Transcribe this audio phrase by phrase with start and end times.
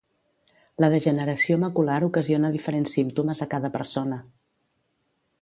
[0.83, 4.19] La degeneració macular ocasiona diferents símptomes a cada persona.